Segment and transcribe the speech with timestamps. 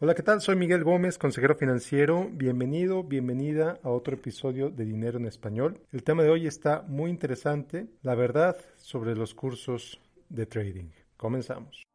[0.00, 0.40] Hola, ¿qué tal?
[0.40, 2.30] Soy Miguel Gómez, consejero financiero.
[2.30, 5.80] Bienvenido, bienvenida a otro episodio de Dinero en Español.
[5.90, 10.90] El tema de hoy está muy interesante, la verdad sobre los cursos de trading.
[11.16, 11.87] Comenzamos.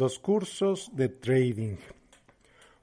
[0.00, 1.76] Los cursos de trading.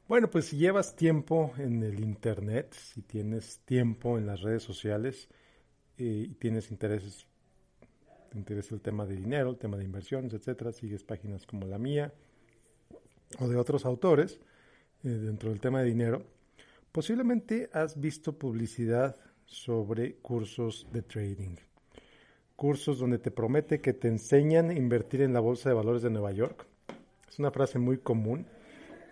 [0.07, 5.27] Bueno, pues si llevas tiempo en el Internet, si tienes tiempo en las redes sociales
[5.97, 7.25] eh, y tienes intereses,
[8.29, 11.79] te interesa el tema de dinero, el tema de inversiones, etcétera, sigues páginas como la
[11.79, 12.13] mía
[13.39, 14.39] o de otros autores
[15.03, 16.23] eh, dentro del tema de dinero,
[16.91, 19.15] posiblemente has visto publicidad
[19.47, 21.55] sobre cursos de trading.
[22.55, 26.11] Cursos donde te promete que te enseñan a invertir en la Bolsa de Valores de
[26.11, 26.67] Nueva York
[27.27, 28.45] es una frase muy común.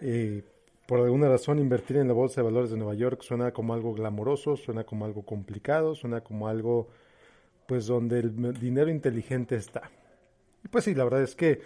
[0.01, 0.43] Eh,
[0.87, 3.93] por alguna razón, invertir en la Bolsa de Valores de Nueva York suena como algo
[3.93, 6.89] glamoroso, suena como algo complicado, suena como algo,
[7.67, 9.89] pues, donde el dinero inteligente está.
[10.63, 11.61] Y pues sí, la verdad es que,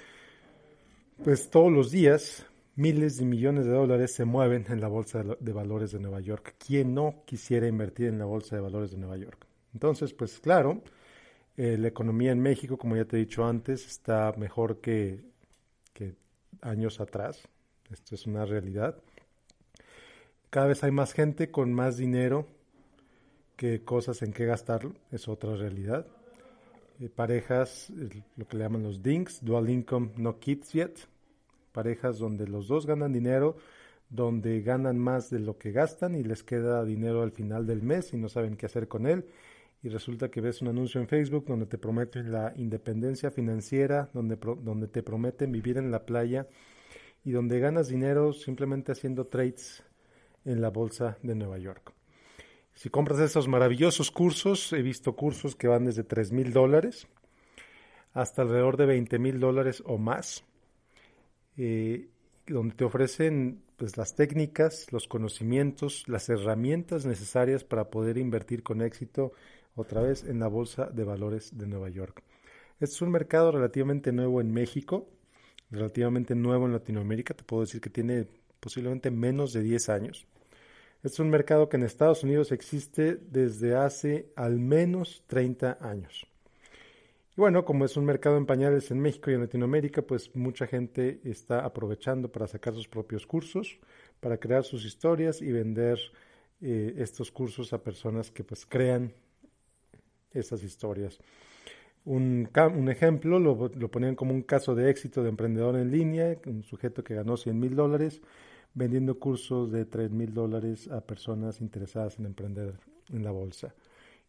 [1.23, 2.45] pues, todos los días
[2.79, 6.55] miles de millones de dólares se mueven en la Bolsa de Valores de Nueva York.
[6.65, 9.45] ¿Quién no quisiera invertir en la Bolsa de Valores de Nueva York?
[9.73, 10.81] Entonces, pues claro,
[11.57, 15.19] eh, la economía en México, como ya te he dicho antes, está mejor que,
[15.91, 16.15] que
[16.61, 17.41] años atrás.
[17.91, 18.95] Esto es una realidad.
[20.49, 22.47] Cada vez hay más gente con más dinero
[23.55, 24.93] que cosas en que gastarlo.
[25.11, 26.07] Es otra realidad.
[26.99, 27.91] Eh, parejas,
[28.35, 30.99] lo que le llaman los DINKs, Dual Income No Kids Yet.
[31.71, 33.57] Parejas donde los dos ganan dinero,
[34.09, 38.13] donde ganan más de lo que gastan y les queda dinero al final del mes
[38.13, 39.25] y no saben qué hacer con él
[39.81, 44.35] y resulta que ves un anuncio en Facebook donde te prometen la independencia financiera, donde,
[44.35, 46.47] donde te prometen vivir en la playa
[47.23, 49.83] y donde ganas dinero simplemente haciendo trades
[50.45, 51.93] en la bolsa de Nueva York.
[52.73, 57.07] Si compras esos maravillosos cursos, he visto cursos que van desde 3 mil dólares
[58.13, 60.43] hasta alrededor de 20 mil dólares o más,
[61.57, 62.09] eh,
[62.47, 68.81] donde te ofrecen pues, las técnicas, los conocimientos, las herramientas necesarias para poder invertir con
[68.81, 69.33] éxito
[69.79, 72.21] otra vez en la Bolsa de Valores de Nueva York.
[72.79, 75.07] Este es un mercado relativamente nuevo en México,
[75.71, 78.27] relativamente nuevo en Latinoamérica, te puedo decir que tiene
[78.59, 80.27] posiblemente menos de 10 años.
[80.97, 86.27] Este es un mercado que en Estados Unidos existe desde hace al menos 30 años.
[87.37, 90.67] Y bueno, como es un mercado en pañales en México y en Latinoamérica, pues mucha
[90.67, 93.79] gente está aprovechando para sacar sus propios cursos,
[94.19, 95.99] para crear sus historias y vender
[96.59, 99.13] eh, estos cursos a personas que pues crean
[100.33, 101.19] esas historias.
[102.05, 106.37] Un, un ejemplo lo, lo, ponían como un caso de éxito de emprendedor en línea,
[106.45, 108.21] un sujeto que ganó 100 mil dólares
[108.73, 112.75] vendiendo cursos de 3 mil dólares a personas interesadas en emprender
[113.09, 113.73] en la bolsa.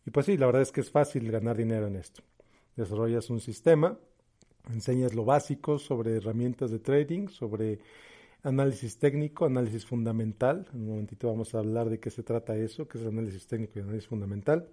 [0.06, 2.22] Y pues sí, la verdad es que es fácil ganar dinero en esto.
[2.75, 3.99] Desarrollas un sistema,
[4.72, 7.81] enseñas lo básico sobre herramientas de trading, sobre
[8.43, 10.66] análisis técnico, análisis fundamental.
[10.72, 13.78] En un momentito vamos a hablar de qué se trata eso, qué es análisis técnico
[13.78, 14.66] y análisis fundamental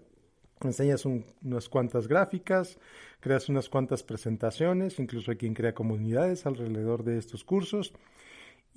[0.63, 2.79] enseñas unas cuantas gráficas,
[3.19, 7.93] creas unas cuantas presentaciones, incluso hay quien crea comunidades alrededor de estos cursos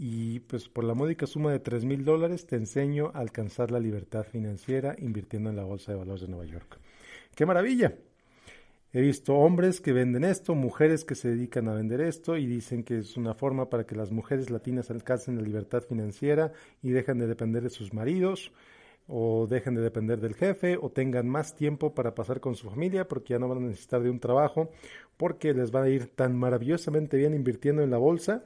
[0.02, 3.78] y pues por la módica suma de 3 mil dólares te enseño a alcanzar la
[3.78, 6.78] libertad financiera invirtiendo en la Bolsa de Valores de Nueva York.
[7.34, 7.94] ¡Qué maravilla!
[8.92, 12.82] He visto hombres que venden esto, mujeres que se dedican a vender esto y dicen
[12.82, 16.52] que es una forma para que las mujeres latinas alcancen la libertad financiera
[16.82, 18.52] y dejan de depender de sus maridos
[19.10, 23.08] o dejen de depender del jefe o tengan más tiempo para pasar con su familia
[23.08, 24.70] porque ya no van a necesitar de un trabajo
[25.16, 28.44] porque les va a ir tan maravillosamente bien invirtiendo en la bolsa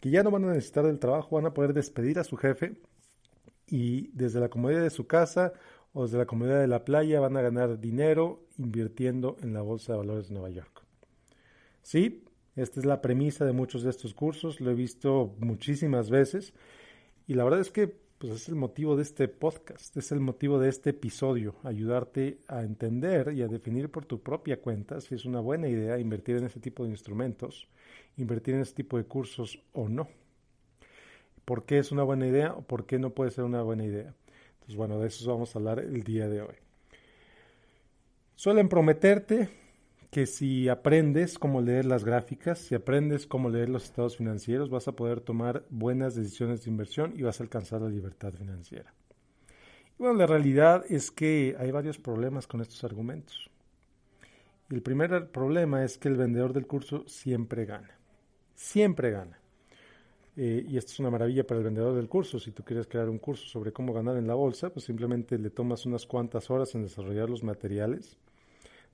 [0.00, 2.76] que ya no van a necesitar del trabajo, van a poder despedir a su jefe
[3.66, 5.52] y desde la comodidad de su casa
[5.92, 9.92] o desde la comodidad de la playa van a ganar dinero invirtiendo en la bolsa
[9.92, 10.82] de valores de Nueva York.
[11.82, 12.24] Sí,
[12.56, 16.52] esta es la premisa de muchos de estos cursos, lo he visto muchísimas veces
[17.26, 20.58] y la verdad es que pues es el motivo de este podcast, es el motivo
[20.58, 25.24] de este episodio, ayudarte a entender y a definir por tu propia cuenta si es
[25.24, 27.68] una buena idea invertir en este tipo de instrumentos,
[28.16, 30.08] invertir en este tipo de cursos o no.
[31.44, 34.12] ¿Por qué es una buena idea o por qué no puede ser una buena idea?
[34.54, 36.54] Entonces, bueno, de eso vamos a hablar el día de hoy.
[38.34, 39.48] Suelen prometerte
[40.10, 44.88] que si aprendes cómo leer las gráficas, si aprendes cómo leer los estados financieros, vas
[44.88, 48.94] a poder tomar buenas decisiones de inversión y vas a alcanzar la libertad financiera.
[49.98, 53.50] Y bueno, la realidad es que hay varios problemas con estos argumentos.
[54.70, 57.98] El primer problema es que el vendedor del curso siempre gana.
[58.54, 59.38] Siempre gana.
[60.36, 62.38] Eh, y esto es una maravilla para el vendedor del curso.
[62.38, 65.50] Si tú quieres crear un curso sobre cómo ganar en la bolsa, pues simplemente le
[65.50, 68.16] tomas unas cuantas horas en desarrollar los materiales,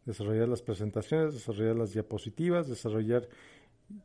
[0.05, 3.29] desarrollar las presentaciones, desarrollar las diapositivas, desarrollar,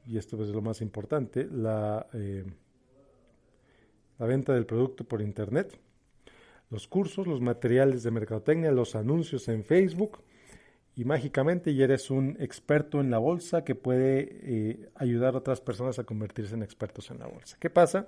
[0.06, 2.46] y esto es lo más importante, la, eh,
[4.18, 5.80] la venta del producto por Internet,
[6.70, 10.20] los cursos, los materiales de mercadotecnia, los anuncios en Facebook
[10.96, 15.62] y mágicamente ya eres un experto en la bolsa que puede eh, ayudar a otras
[15.62, 17.56] personas a convertirse en expertos en la bolsa.
[17.58, 18.08] ¿Qué pasa?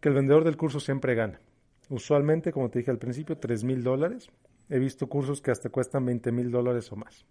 [0.00, 1.40] Que el vendedor del curso siempre gana.
[1.88, 4.30] Usualmente, como te dije al principio, 3 mil dólares.
[4.68, 7.24] He visto cursos que hasta cuestan 20 mil dólares o más.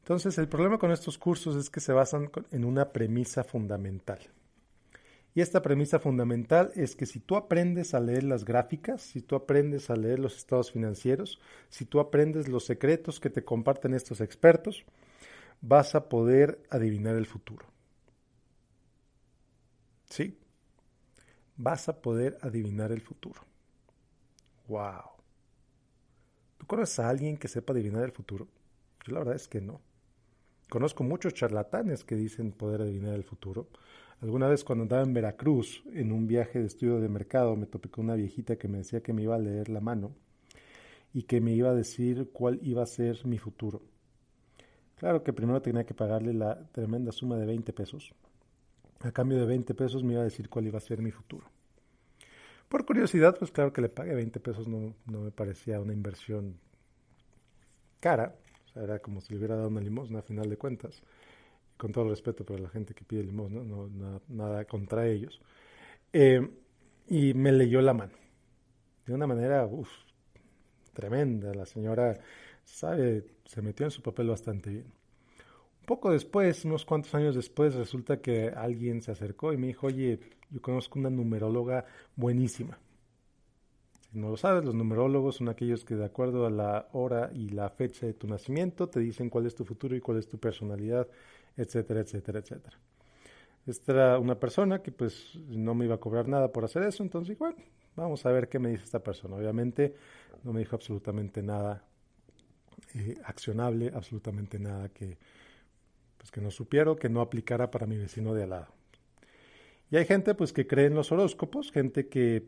[0.00, 4.20] Entonces, el problema con estos cursos es que se basan en una premisa fundamental.
[5.34, 9.36] Y esta premisa fundamental es que si tú aprendes a leer las gráficas, si tú
[9.36, 11.38] aprendes a leer los estados financieros,
[11.68, 14.84] si tú aprendes los secretos que te comparten estos expertos,
[15.60, 17.66] vas a poder adivinar el futuro.
[20.08, 20.38] ¿Sí?
[21.56, 23.42] Vas a poder adivinar el futuro.
[24.66, 25.17] ¡Wow!
[26.58, 28.48] ¿Tú conoces a alguien que sepa adivinar el futuro?
[29.06, 29.80] Yo la verdad es que no.
[30.68, 33.68] Conozco muchos charlatanes que dicen poder adivinar el futuro.
[34.20, 37.88] Alguna vez cuando andaba en Veracruz, en un viaje de estudio de mercado, me topé
[37.88, 40.12] con una viejita que me decía que me iba a leer la mano
[41.14, 43.80] y que me iba a decir cuál iba a ser mi futuro.
[44.96, 48.12] Claro que primero tenía que pagarle la tremenda suma de 20 pesos.
[49.00, 51.46] A cambio de 20 pesos me iba a decir cuál iba a ser mi futuro.
[52.68, 56.58] Por curiosidad, pues claro que le pagué 20 pesos, no, no me parecía una inversión
[58.00, 58.34] cara.
[58.66, 61.02] O sea, era como si le hubiera dado una limosna a final de cuentas
[61.78, 63.88] con todo el respeto para la gente que pide limosna, no,
[64.28, 65.40] nada, contra ellos.
[66.12, 66.46] Eh,
[67.08, 68.12] y me leyó la mano.
[69.06, 69.66] De una manera
[70.92, 71.54] tremenda.
[71.54, 72.18] La señora
[72.64, 74.97] sabe, se metió en su papel bastante bien.
[75.88, 80.20] Poco después, unos cuantos años después, resulta que alguien se acercó y me dijo, oye,
[80.50, 82.78] yo conozco una numeróloga buenísima.
[84.12, 87.48] Si no lo sabes, los numerólogos son aquellos que de acuerdo a la hora y
[87.48, 90.36] la fecha de tu nacimiento te dicen cuál es tu futuro y cuál es tu
[90.36, 91.08] personalidad
[91.56, 92.78] etcétera, etcétera, etcétera.
[93.66, 97.02] Esta era una persona que pues no me iba a cobrar nada por hacer eso,
[97.02, 97.56] entonces bueno,
[97.96, 99.36] vamos a ver qué me dice esta persona.
[99.36, 99.94] Obviamente
[100.44, 101.82] no me dijo absolutamente nada
[102.94, 105.16] eh, accionable, absolutamente nada que,
[106.28, 108.66] pues, que no supiera que no aplicara para mi vecino de al lado.
[109.90, 112.44] Y hay gente pues que cree en los horóscopos, gente que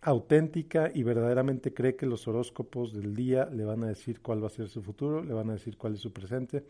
[0.00, 4.46] auténtica y verdaderamente cree que los horóscopos del día le van a decir cuál va
[4.46, 6.64] a ser su futuro, le van a decir cuál es su presente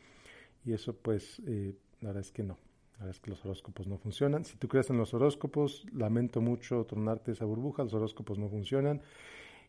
[0.64, 2.58] y eso pues eh, la verdad es que no.
[2.92, 4.46] La verdad es que los horóscopos no funcionan.
[4.46, 9.02] Si tú crees en los horóscopos, lamento mucho tronarte esa burbuja, los horóscopos no funcionan.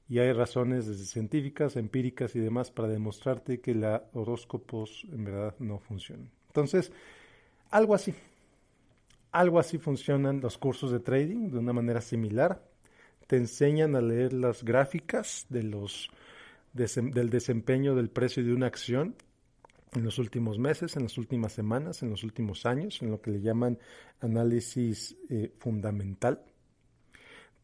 [0.07, 5.79] Y hay razones científicas, empíricas y demás para demostrarte que los horóscopos en verdad no
[5.79, 6.36] funcionan.
[6.57, 6.91] Entonces,
[7.69, 8.15] algo así.
[9.31, 12.63] Algo así funcionan los cursos de trading de una manera similar.
[13.27, 16.09] Te enseñan a leer las gráficas de los,
[16.73, 19.13] del desempeño del precio de una acción
[19.93, 23.29] en los últimos meses, en las últimas semanas, en los últimos años, en lo que
[23.29, 23.77] le llaman
[24.19, 26.41] análisis eh, fundamental.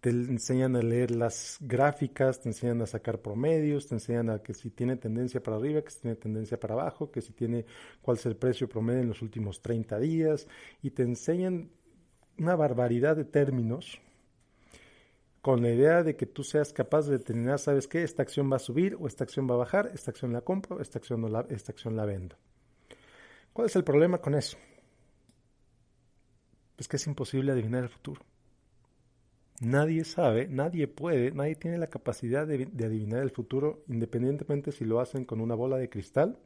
[0.03, 4.53] Te enseñan a leer las gráficas, te enseñan a sacar promedios, te enseñan a que
[4.53, 7.65] si tiene tendencia para arriba, que si tiene tendencia para abajo, que si tiene
[8.01, 10.45] cuál es el precio promedio en los últimos 30 días,
[10.81, 11.72] y te enseñan
[12.38, 14.01] una barbaridad de términos
[15.41, 18.03] con la idea de que tú seas capaz de determinar, ¿sabes qué?
[18.03, 20.81] Esta acción va a subir o esta acción va a bajar, esta acción la compro,
[20.81, 22.36] esta acción, no la, esta acción la vendo.
[23.53, 24.57] ¿Cuál es el problema con eso?
[26.75, 28.22] Pues que es imposible adivinar el futuro.
[29.60, 35.00] Nadie sabe, nadie puede, nadie tiene la capacidad de, adivinar el futuro, independientemente si lo
[35.00, 36.38] hacen con una bola de cristal,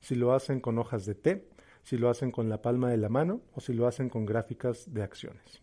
[0.00, 1.48] si lo hacen con hojas de té,
[1.82, 4.92] si lo hacen con la palma de la mano o si lo hacen con gráficas
[4.92, 5.62] de acciones.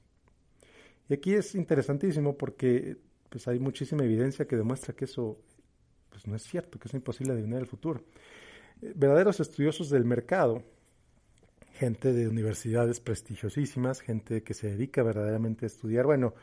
[1.07, 2.97] Y aquí es interesantísimo porque
[3.29, 5.39] pues hay muchísima evidencia que demuestra que eso
[6.09, 8.03] pues, no es cierto, que es imposible adivinar el futuro.
[8.81, 10.63] Verdaderos estudiosos del mercado,
[11.73, 16.33] gente de universidades prestigiosísimas, gente que se dedica verdaderamente a estudiar, bueno,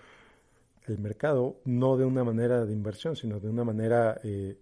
[0.86, 4.56] el mercado no de una manera de inversión, sino de una manera eh,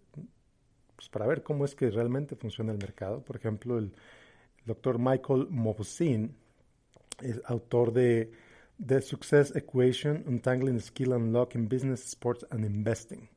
[0.97, 3.23] pues para ver cómo es que realmente funciona el mercado.
[3.23, 3.93] Por ejemplo, el,
[4.65, 6.35] doctor Michael Movsin
[7.23, 8.33] es autor de
[8.85, 13.29] The Success Equation, Untangling Skill and Luck in Business, Sports and Investing.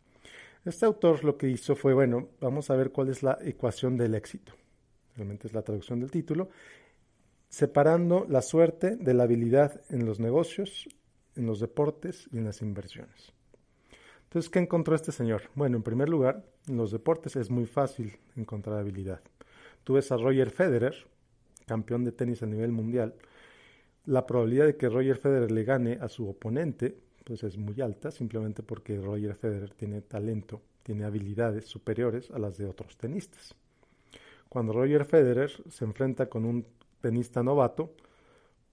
[0.66, 4.16] Este autor lo que hizo fue, bueno, vamos a ver cuál es la ecuación del
[4.16, 4.54] éxito.
[5.16, 6.50] Realmente es la traducción del título.
[7.50, 10.88] Separando la suerte de la habilidad en los negocios,
[11.36, 13.32] en los deportes y en las inversiones.
[14.24, 15.44] Entonces, ¿qué encontró este señor?
[15.56, 19.22] Bueno, en primer lugar, en los deportes es muy fácil encontrar habilidad.
[19.84, 20.96] Tú ves a Roger Federer,
[21.68, 23.14] campeón de tenis a nivel mundial,
[24.06, 28.12] la probabilidad de que Roger Federer le gane a su oponente pues es muy alta,
[28.12, 33.56] simplemente porque Roger Federer tiene talento, tiene habilidades superiores a las de otros tenistas.
[34.50, 36.66] Cuando Roger Federer se enfrenta con un
[37.02, 37.96] tenista novato,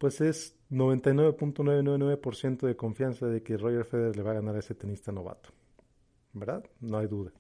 [0.01, 4.75] pues es 99.999% de confianza de que Roger Federer le va a ganar a ese
[4.75, 5.51] tenista novato.
[6.33, 6.65] ¿Verdad?
[6.81, 7.33] No hay duda.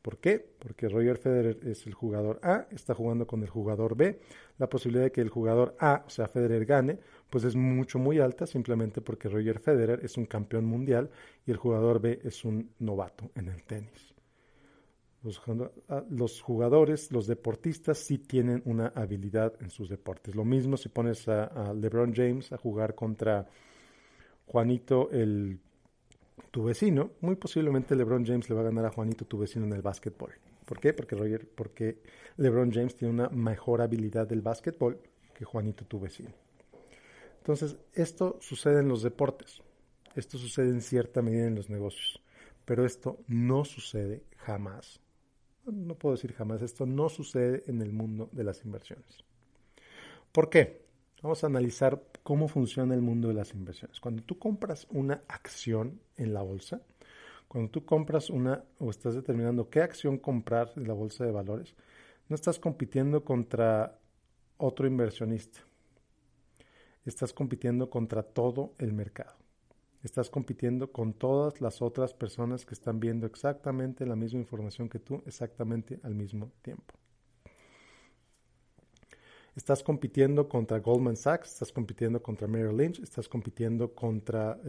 [0.00, 0.42] ¿Por qué?
[0.58, 4.18] Porque Roger Federer es el jugador A, está jugando con el jugador B.
[4.56, 8.18] La posibilidad de que el jugador A, o sea, Federer, gane, pues es mucho, muy
[8.18, 11.10] alta, simplemente porque Roger Federer es un campeón mundial
[11.44, 14.13] y el jugador B es un novato en el tenis.
[15.24, 20.34] Los, jugadores, los deportistas sí tienen una habilidad en sus deportes.
[20.34, 23.48] Lo mismo si pones a, a LeBron James a jugar contra
[24.46, 25.58] Juanito el
[26.50, 29.72] tu vecino, muy posiblemente LeBron James le va a ganar a Juanito tu vecino en
[29.72, 30.32] el básquetbol.
[30.64, 30.92] ¿Por qué?
[30.92, 31.98] Porque Roger, porque
[32.36, 35.00] LeBron James tiene una mejor habilidad del básquetbol
[35.34, 36.30] que Juanito tu vecino.
[37.38, 39.60] Entonces, esto sucede en los deportes.
[40.14, 42.22] Esto sucede en cierta medida en los negocios.
[42.64, 45.00] Pero esto no sucede jamás.
[45.66, 49.24] No puedo decir jamás, esto no sucede en el mundo de las inversiones.
[50.32, 50.84] ¿Por qué?
[51.22, 53.98] Vamos a analizar cómo funciona el mundo de las inversiones.
[53.98, 56.82] Cuando tú compras una acción en la bolsa,
[57.48, 61.74] cuando tú compras una o estás determinando qué acción comprar en la bolsa de valores,
[62.28, 63.98] no estás compitiendo contra
[64.56, 65.60] otro inversionista.
[67.04, 69.43] Estás compitiendo contra todo el mercado.
[70.04, 74.98] Estás compitiendo con todas las otras personas que están viendo exactamente la misma información que
[74.98, 76.94] tú, exactamente al mismo tiempo.
[79.56, 84.60] Estás compitiendo contra Goldman Sachs, estás compitiendo contra Merrill Lynch, estás compitiendo contra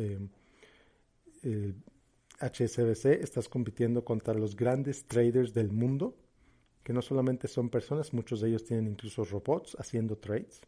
[2.39, 6.15] HSBC, eh, estás compitiendo contra los grandes traders del mundo,
[6.81, 10.61] que no solamente son personas, muchos de ellos tienen incluso robots haciendo trades.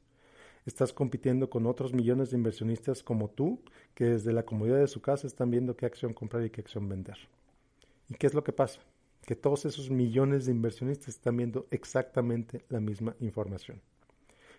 [0.68, 3.60] Estás compitiendo con otros millones de inversionistas como tú,
[3.96, 6.88] que desde la comodidad de su casa están viendo qué acción comprar y qué acción
[6.88, 7.18] vender.
[8.10, 8.82] ¿Y qué es lo que pasa?
[9.26, 13.82] Que todos esos millones de inversionistas están viendo exactamente la misma información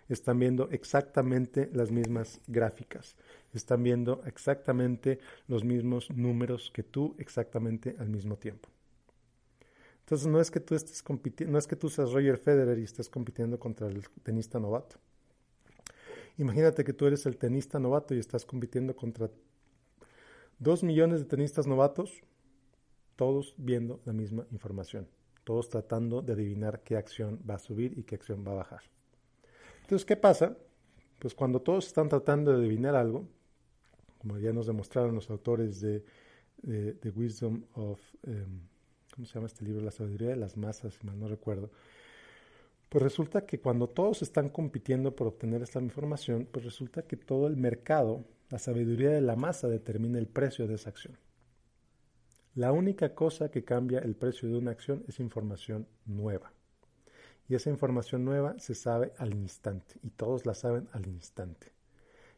[0.09, 3.15] están viendo exactamente las mismas gráficas,
[3.53, 8.69] están viendo exactamente los mismos números que tú exactamente al mismo tiempo.
[9.99, 12.83] Entonces no es que tú estés compitiendo, no es que tú seas Roger Federer y
[12.83, 14.97] estés compitiendo contra el tenista novato.
[16.39, 19.29] Imagínate que tú eres el tenista novato y estás compitiendo contra
[20.57, 22.21] dos millones de tenistas novatos,
[23.17, 25.05] todos viendo la misma información,
[25.43, 28.83] todos tratando de adivinar qué acción va a subir y qué acción va a bajar.
[29.81, 30.55] Entonces, ¿qué pasa?
[31.19, 33.27] Pues cuando todos están tratando de adivinar algo,
[34.17, 36.05] como ya nos demostraron los autores de,
[36.61, 38.61] The Wisdom of, em,
[39.13, 39.81] ¿cómo se llama este libro?
[39.81, 41.69] La sabiduría de las masas, si mal no recuerdo.
[42.89, 47.47] Pues resulta que cuando todos están compitiendo por obtener esta información, pues resulta que todo
[47.47, 51.17] el mercado, la sabiduría de la masa determina el precio de esa acción.
[52.55, 56.51] La única cosa que cambia el precio de una acción es información nueva
[57.49, 61.73] y esa información nueva se sabe al instante y todos la saben al instante.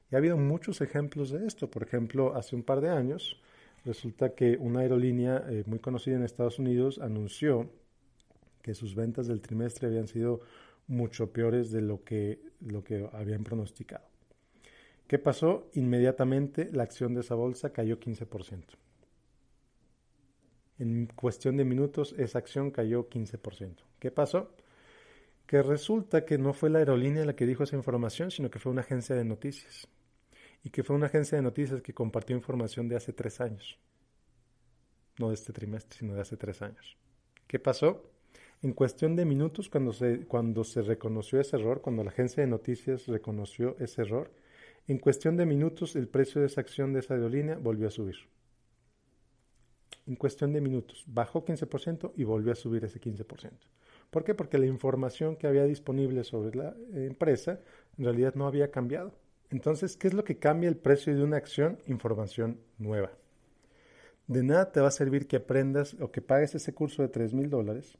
[0.09, 1.69] Y ha habido muchos ejemplos de esto.
[1.69, 3.41] Por ejemplo, hace un par de años
[3.83, 7.69] resulta que una aerolínea eh, muy conocida en Estados Unidos anunció
[8.61, 10.41] que sus ventas del trimestre habían sido
[10.87, 14.05] mucho peores de lo que, lo que habían pronosticado.
[15.07, 15.69] ¿Qué pasó?
[15.73, 18.63] Inmediatamente la acción de esa bolsa cayó 15%.
[20.79, 23.75] En cuestión de minutos esa acción cayó 15%.
[23.99, 24.55] ¿Qué pasó?
[25.51, 28.71] que resulta que no fue la aerolínea la que dijo esa información, sino que fue
[28.71, 29.85] una agencia de noticias.
[30.63, 33.77] Y que fue una agencia de noticias que compartió información de hace tres años.
[35.19, 36.95] No de este trimestre, sino de hace tres años.
[37.47, 38.09] ¿Qué pasó?
[38.63, 42.49] En cuestión de minutos, cuando se, cuando se reconoció ese error, cuando la agencia de
[42.49, 44.31] noticias reconoció ese error,
[44.87, 48.17] en cuestión de minutos el precio de esa acción de esa aerolínea volvió a subir.
[50.05, 53.51] En cuestión de minutos, bajó 15% y volvió a subir ese 15%.
[54.11, 54.35] ¿Por qué?
[54.35, 57.61] Porque la información que había disponible sobre la empresa
[57.97, 59.13] en realidad no había cambiado.
[59.49, 61.79] Entonces, ¿qué es lo que cambia el precio de una acción?
[61.87, 63.11] Información nueva.
[64.27, 67.33] De nada te va a servir que aprendas o que pagues ese curso de 3
[67.33, 67.97] mil dólares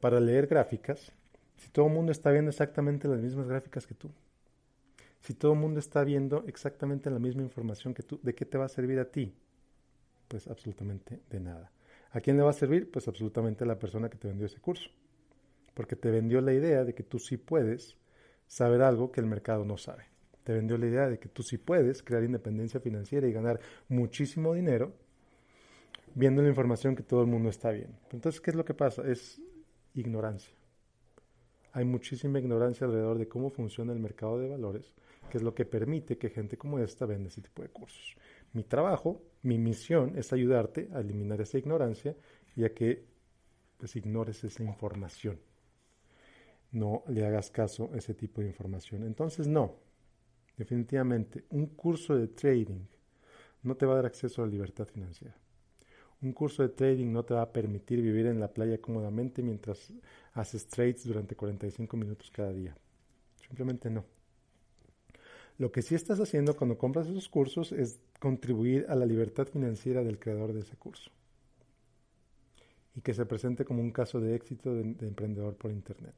[0.00, 1.12] para leer gráficas
[1.56, 4.10] si todo el mundo está viendo exactamente las mismas gráficas que tú.
[5.20, 8.58] Si todo el mundo está viendo exactamente la misma información que tú, ¿de qué te
[8.58, 9.34] va a servir a ti?
[10.28, 11.72] Pues absolutamente de nada.
[12.12, 12.90] ¿A quién le va a servir?
[12.90, 14.90] Pues absolutamente a la persona que te vendió ese curso
[15.76, 17.98] porque te vendió la idea de que tú sí puedes
[18.46, 20.04] saber algo que el mercado no sabe.
[20.42, 24.54] Te vendió la idea de que tú sí puedes crear independencia financiera y ganar muchísimo
[24.54, 24.94] dinero
[26.14, 27.98] viendo la información que todo el mundo está viendo.
[28.10, 29.02] Entonces, ¿qué es lo que pasa?
[29.06, 29.38] Es
[29.96, 30.54] ignorancia.
[31.72, 34.94] Hay muchísima ignorancia alrededor de cómo funciona el mercado de valores,
[35.30, 38.16] que es lo que permite que gente como esta venda ese tipo de cursos.
[38.52, 42.16] Mi trabajo, mi misión es ayudarte a eliminar esa ignorancia
[42.54, 43.04] y a que
[43.76, 45.38] pues, ignores esa información.
[46.72, 49.02] No le hagas caso a ese tipo de información.
[49.02, 49.76] Entonces, no,
[50.56, 52.86] definitivamente, un curso de trading
[53.62, 55.36] no te va a dar acceso a la libertad financiera.
[56.22, 59.92] Un curso de trading no te va a permitir vivir en la playa cómodamente mientras
[60.32, 62.76] haces trades durante 45 minutos cada día.
[63.46, 64.04] Simplemente no.
[65.58, 70.02] Lo que sí estás haciendo cuando compras esos cursos es contribuir a la libertad financiera
[70.02, 71.10] del creador de ese curso.
[72.94, 76.14] Y que se presente como un caso de éxito de, emprendedor por Internet.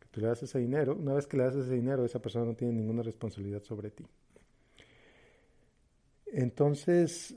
[0.00, 2.44] Que tú le das ese dinero, una vez que le das ese dinero, esa persona
[2.44, 4.04] no tiene ninguna responsabilidad sobre ti.
[6.32, 7.36] Entonces,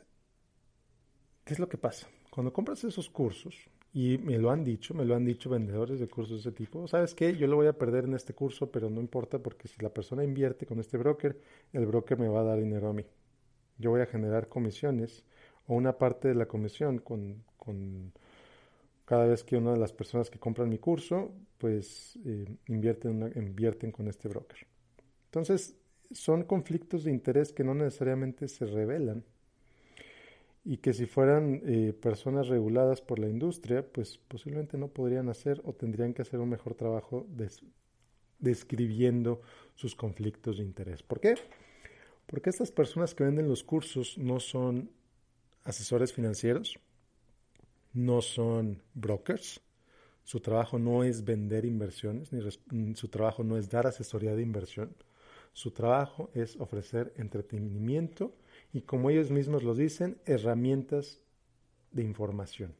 [1.43, 2.07] ¿Qué es lo que pasa?
[2.29, 6.07] Cuando compras esos cursos, y me lo han dicho, me lo han dicho vendedores de
[6.07, 7.35] cursos de ese tipo, ¿sabes qué?
[7.35, 10.23] Yo lo voy a perder en este curso, pero no importa porque si la persona
[10.23, 11.39] invierte con este broker,
[11.73, 13.05] el broker me va a dar dinero a mí.
[13.77, 15.25] Yo voy a generar comisiones
[15.67, 17.43] o una parte de la comisión con,
[19.05, 23.91] cada vez que una de las personas que compran mi curso, pues eh, invierten, invierten
[23.91, 24.65] con este broker.
[25.25, 25.75] Entonces,
[26.11, 29.23] son conflictos de interés que no necesariamente se revelan
[30.65, 35.61] y que si fueran eh, personas reguladas por la industria, pues posiblemente no podrían hacer
[35.65, 37.27] o tendrían que hacer un mejor trabajo
[38.39, 39.41] describiendo
[39.75, 41.03] sus conflictos de interés.
[41.03, 41.35] ¿Por qué?
[42.25, 44.89] Porque estas personas que venden los cursos no son
[45.65, 46.79] asesores financieros,
[47.91, 49.61] no son brokers,
[50.23, 54.95] su trabajo no es vender inversiones, ni su trabajo no es dar asesoría de inversión,
[55.51, 58.33] su trabajo es ofrecer entretenimiento
[58.73, 61.21] y como ellos mismos lo dicen, herramientas
[61.91, 62.73] de información.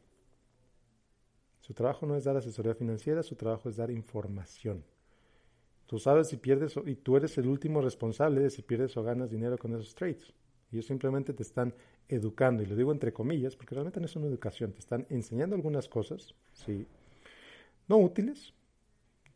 [1.62, 4.84] Su trabajo no es dar asesoría financiera, su trabajo es dar información.
[5.86, 9.30] Tú sabes si pierdes y tú eres el último responsable de si pierdes o ganas
[9.30, 10.34] dinero con esos trades.
[10.72, 11.74] Ellos simplemente te están
[12.10, 15.56] educando, y lo digo entre comillas, porque realmente no es una educación, te están enseñando
[15.56, 16.88] algunas cosas, sí,
[17.88, 18.54] no útiles.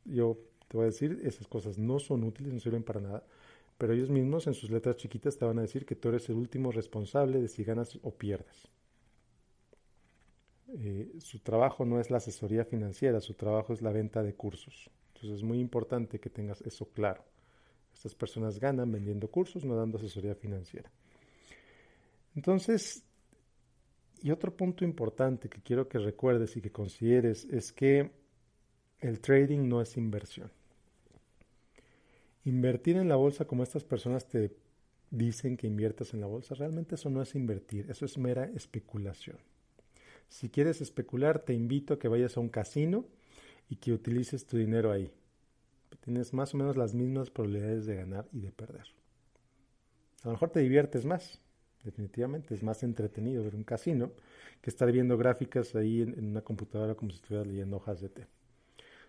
[0.04, 3.24] Yo te voy a decir, esas cosas no son útiles, no sirven para nada,
[3.78, 6.36] pero ellos mismos en sus letras chiquitas te van a decir que tú eres el
[6.36, 8.70] último responsable de si ganas o pierdes.
[10.70, 14.90] Eh, su trabajo no es la asesoría financiera, su trabajo es la venta de cursos.
[15.14, 17.24] Entonces es muy importante que tengas eso claro.
[17.94, 20.92] Estas personas ganan vendiendo cursos, no dando asesoría financiera.
[22.36, 23.04] Entonces,
[24.22, 28.12] y otro punto importante que quiero que recuerdes y que consideres es que
[29.00, 30.52] el trading no es inversión.
[32.48, 34.56] Invertir en la bolsa como estas personas te
[35.12, 39.36] dicen que inviertas en la bolsa, realmente eso no es invertir, eso es mera especulación.
[40.30, 43.04] Si quieres especular, te invito a que vayas a un casino
[43.70, 45.12] y que utilices tu dinero ahí.
[46.06, 48.86] Tienes más o menos las mismas probabilidades de ganar y de perder.
[50.24, 51.42] A lo mejor te diviertes más,
[51.84, 54.14] definitivamente, es más entretenido ver un casino
[54.62, 58.28] que estar viendo gráficas ahí en, una computadora como si estuvieras leyendo hojas de té.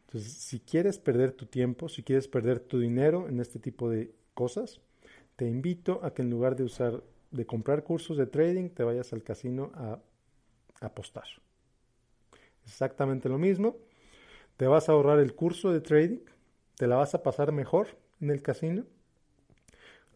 [0.08, 4.14] Entonces, si quieres perder tu tiempo, si quieres perder tu dinero en este tipo de
[4.32, 4.80] cosas,
[5.36, 9.12] te invito a que en lugar de usar, de comprar cursos de trading, te vayas
[9.12, 10.00] al casino a
[10.80, 11.26] apostar.
[12.64, 13.76] Exactamente lo mismo.
[14.56, 16.20] Te vas a ahorrar el curso de trading,
[16.76, 17.88] te la vas a pasar mejor
[18.20, 18.86] en el casino.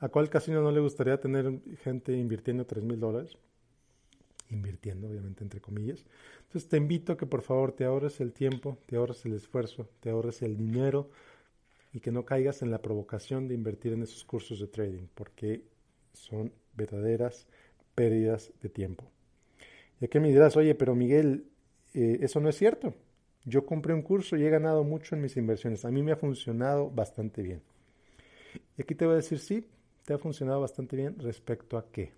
[0.01, 3.37] ¿A cuál casino no le gustaría tener gente invirtiendo 3 mil dólares?
[4.53, 6.05] Invirtiendo, obviamente entre comillas.
[6.43, 9.89] Entonces te invito a que por favor te ahorres el tiempo, te ahorres el esfuerzo,
[10.01, 11.11] te ahorres el dinero
[11.93, 15.65] y que no caigas en la provocación de invertir en esos cursos de trading, porque
[16.13, 17.47] son verdaderas
[17.95, 19.11] pérdidas de tiempo.
[20.01, 21.47] Y aquí me dirás, oye, pero Miguel,
[21.95, 22.95] eh, eso no es cierto.
[23.45, 25.85] Yo compré un curso y he ganado mucho en mis inversiones.
[25.85, 27.63] A mí me ha funcionado bastante bien.
[28.79, 29.67] Y aquí te voy a decir, sí,
[30.05, 32.13] te ha funcionado bastante bien respecto a qué.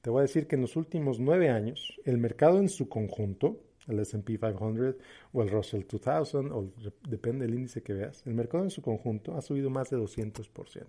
[0.00, 3.60] Te voy a decir que en los últimos nueve años, el mercado en su conjunto,
[3.86, 4.96] el SP 500
[5.32, 6.72] o el Russell 2000, o
[7.08, 10.86] depende del índice que veas, el mercado en su conjunto ha subido más de 200%.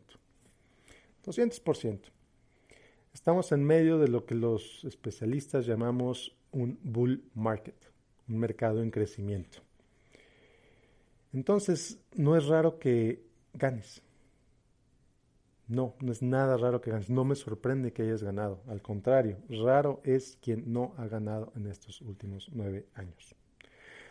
[1.25, 1.99] 200%.
[3.13, 7.75] Estamos en medio de lo que los especialistas llamamos un bull market,
[8.29, 9.59] un mercado en crecimiento.
[11.33, 14.01] Entonces, no es raro que ganes.
[15.71, 17.09] No, no es nada raro que ganes.
[17.09, 18.61] No me sorprende que hayas ganado.
[18.67, 23.37] Al contrario, raro es quien no ha ganado en estos últimos nueve años.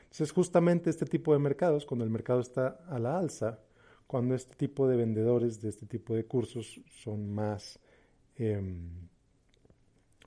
[0.04, 3.58] Entonces, justamente este tipo de mercados, cuando el mercado está a la alza,
[4.06, 7.78] cuando este tipo de vendedores de este tipo de cursos son más,
[8.36, 8.88] em,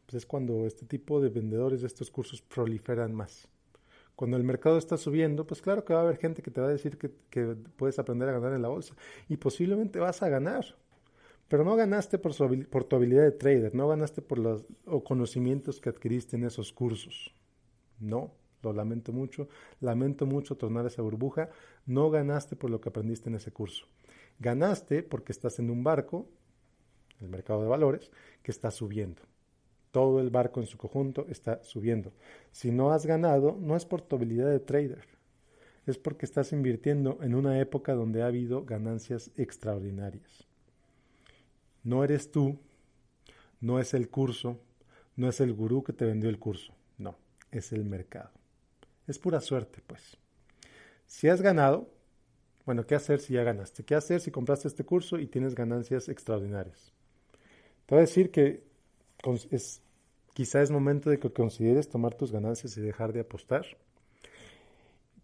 [0.05, 3.47] pues es cuando este tipo de vendedores de estos cursos proliferan más.
[4.15, 6.67] Cuando el mercado está subiendo, pues claro que va a haber gente que te va
[6.67, 7.09] a decir que,
[7.75, 8.93] puedes aprender a ganar en la bolsa
[9.27, 10.75] y posiblemente vas a ganar.
[11.47, 12.33] Pero no ganaste por,
[12.69, 14.65] por tu habilidad de trader, no ganaste por los
[15.03, 17.33] conocimientos que adquiriste en esos cursos.
[17.99, 19.47] No, lo lamento mucho.
[19.81, 21.49] Lamento mucho tornar esa burbuja.
[21.85, 23.85] No ganaste por lo que aprendiste en ese curso.
[24.39, 26.27] Ganaste porque estás en un barco,
[27.19, 29.21] el mercado de valores, que está subiendo.
[29.91, 32.13] Todo el barco en su conjunto está subiendo.
[32.51, 35.05] Si no has ganado, no es por tu habilidad de trader,
[35.85, 40.47] es porque estás invirtiendo en una época donde ha habido ganancias extraordinarias.
[41.83, 42.59] No eres tú,
[43.59, 44.59] no es el curso,
[45.15, 47.17] no es el gurú que te vendió el curso, no,
[47.51, 48.31] es el mercado.
[49.07, 50.17] Es pura suerte, pues.
[51.07, 51.89] Si has ganado,
[52.65, 53.83] bueno, ¿qué hacer si ya ganaste?
[53.83, 56.93] ¿Qué hacer si compraste este curso y tienes ganancias extraordinarias?
[57.85, 58.63] Te voy a decir que
[59.51, 59.81] es,
[60.33, 63.65] quizá es momento de que consideres tomar tus ganancias y dejar de apostar.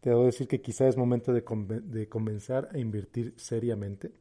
[0.01, 1.41] Te voy a decir que quizá es momento de,
[1.81, 4.11] de comenzar a invertir seriamente.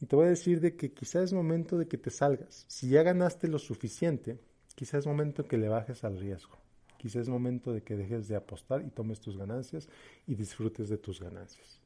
[0.00, 2.64] Y te voy a decir de que quizá es momento de que te salgas.
[2.68, 4.38] Si ya ganaste lo suficiente,
[4.74, 6.58] quizá es momento que le bajes al riesgo.
[6.96, 9.88] Quizá es momento de que dejes de apostar y tomes tus ganancias
[10.26, 11.80] y disfrutes de tus ganancias.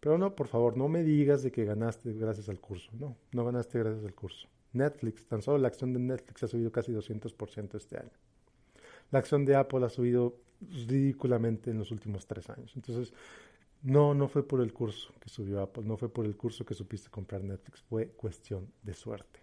[0.00, 2.90] Pero no, por favor, no me digas de que ganaste gracias al curso.
[2.98, 4.48] No, no ganaste gracias al curso.
[4.72, 8.10] Netflix, tan solo la acción de Netflix ha subido casi 200% este año.
[9.10, 12.72] La acción de Apple ha subido ridículamente en los últimos tres años.
[12.76, 13.12] Entonces,
[13.82, 16.74] no, no fue por el curso que subió Apple, no fue por el curso que
[16.74, 19.40] supiste comprar Netflix, fue cuestión de suerte.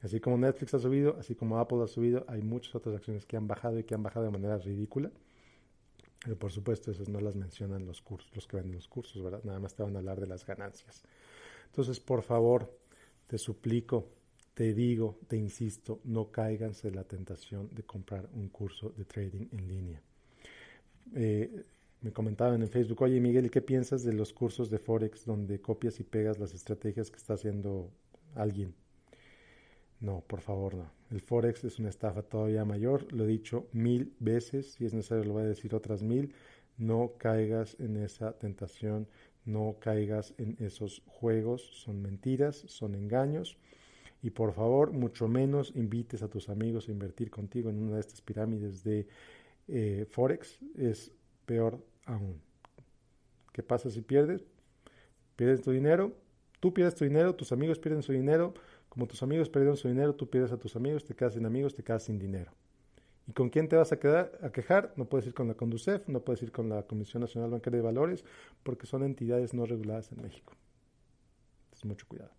[0.00, 3.36] Así como Netflix ha subido, así como Apple ha subido, hay muchas otras acciones que
[3.36, 5.10] han bajado y que han bajado de manera ridícula.
[6.24, 9.42] Pero por supuesto, esas no las mencionan los cursos, los que venden los cursos, ¿verdad?
[9.44, 11.02] Nada más te van a hablar de las ganancias.
[11.66, 12.78] Entonces, por favor,
[13.26, 14.08] te suplico,
[14.54, 19.46] te digo, te insisto, no caiganse en la tentación de comprar un curso de trading
[19.52, 20.02] en línea.
[21.14, 21.64] Eh,
[22.02, 25.60] me comentaban en Facebook, oye Miguel, ¿y qué piensas de los cursos de Forex donde
[25.60, 27.90] copias y pegas las estrategias que está haciendo
[28.34, 28.74] alguien?
[30.00, 30.90] No, por favor, no.
[31.12, 35.24] El Forex es una estafa todavía mayor, lo he dicho mil veces, si es necesario
[35.24, 36.34] lo voy a decir otras mil.
[36.76, 39.06] No caigas en esa tentación,
[39.44, 43.58] no caigas en esos juegos, son mentiras, son engaños.
[44.22, 48.00] Y por favor, mucho menos invites a tus amigos a invertir contigo en una de
[48.00, 49.06] estas pirámides de
[49.68, 50.58] eh, Forex.
[50.76, 51.12] Es
[51.46, 52.40] peor aún.
[53.52, 54.44] ¿Qué pasa si pierdes?
[55.36, 56.16] Pierdes tu dinero,
[56.60, 58.54] tú pierdes tu dinero, tus amigos pierden su dinero.
[58.88, 61.74] Como tus amigos perdieron su dinero, tú pierdes a tus amigos, te quedas sin amigos,
[61.74, 62.52] te quedas sin dinero.
[63.26, 64.92] ¿Y con quién te vas a, quedar, a quejar?
[64.96, 67.84] No puedes ir con la Conducef, no puedes ir con la Comisión Nacional Bancaria de
[67.84, 68.24] Valores,
[68.62, 70.54] porque son entidades no reguladas en México.
[71.66, 72.32] Entonces, mucho cuidado.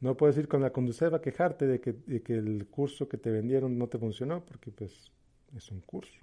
[0.00, 3.78] No puedes ir con la Conducef a quejarte de que, el curso que te vendieron
[3.78, 5.12] no te funcionó, porque pues
[5.56, 6.20] es un curso,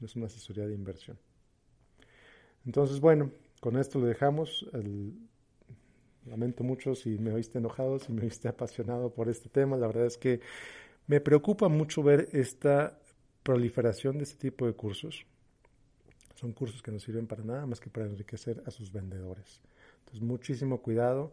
[0.00, 1.18] no es una asesoría de inversión.
[2.68, 4.68] Entonces, bueno, con esto lo dejamos.
[6.26, 9.78] lamento mucho si me oíste enojado, si me oíste apasionado por este tema.
[9.78, 10.42] La verdad es que
[11.06, 12.98] me preocupa mucho ver esta
[13.42, 15.24] proliferación de este tipo de cursos.
[16.34, 19.62] Son cursos que no sirven para nada más que para enriquecer a sus vendedores.
[20.00, 21.32] Entonces, muchísimo cuidado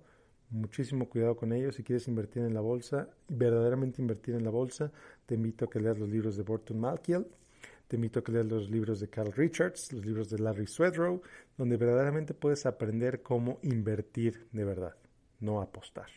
[0.51, 1.75] muchísimo cuidado con ellos.
[1.75, 4.91] Si quieres invertir en la bolsa, verdaderamente invertir en la bolsa,
[5.25, 7.27] te invito a que leas los libros de Burton Malkiel,
[7.87, 11.21] te invito a que leas los libros de Carl Richards, los libros de Larry Swedrow,
[11.57, 14.95] donde verdaderamente puedes aprender cómo invertir de verdad,
[15.39, 16.07] no apostar.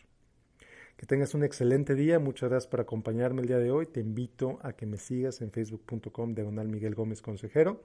[0.96, 3.86] Que tengas un excelente día, muchas gracias por acompañarme el día de hoy.
[3.86, 7.84] Te invito a que me sigas en facebook.com diagonal Miguel Gómez Consejero.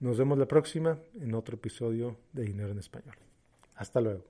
[0.00, 3.16] Nos vemos la próxima en otro episodio de Dinero en Español.
[3.76, 4.24] Hasta luego.